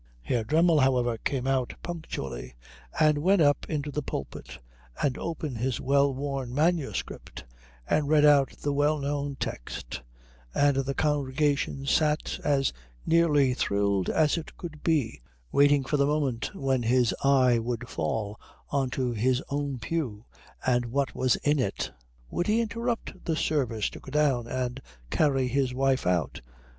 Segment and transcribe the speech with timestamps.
[0.23, 2.55] Herr Dremmel, however, came out punctually
[2.99, 4.57] and went up into the pulpit
[4.99, 7.43] and opened his well worn manuscript
[7.87, 10.01] and read out the well known text,
[10.55, 12.73] and the congregation sat as
[13.05, 18.39] nearly thrilled as it could be waiting for the moment when his eye would fall
[18.71, 20.25] on to his own pew
[20.65, 21.91] and what was in it.
[22.31, 24.81] Would he interrupt the service to go down and
[25.11, 26.41] carry his wife out?